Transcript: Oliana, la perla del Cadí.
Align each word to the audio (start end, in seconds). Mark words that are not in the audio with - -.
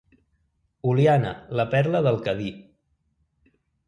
Oliana, 0.93 1.33
la 1.59 1.65
perla 1.73 2.01
del 2.07 2.17
Cadí. 2.29 2.47